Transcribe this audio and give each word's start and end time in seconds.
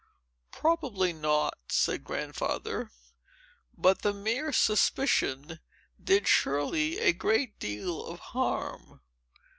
"Probably 0.51 1.13
not," 1.13 1.59
said 1.69 2.03
Grandfather. 2.03 2.89
"But 3.77 4.01
the 4.01 4.13
mere 4.13 4.51
suspicion 4.51 5.59
did 6.03 6.27
Shirley 6.27 6.97
a 6.97 7.13
great 7.13 7.59
deal 7.59 8.03
of 8.07 8.19
harm. 8.33 9.01